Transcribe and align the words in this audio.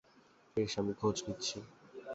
বেশ, 0.57 0.71
আমি 0.79 0.93
খোঁজ 0.93 1.17
নিচ্ছি। 1.27 1.57